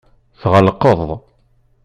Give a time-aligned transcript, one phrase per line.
[0.41, 0.99] Tɣelqeḍ.